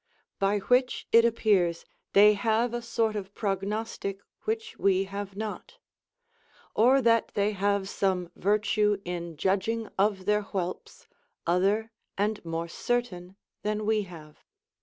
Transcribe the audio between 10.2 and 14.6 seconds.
their whelps other and more certain than we have.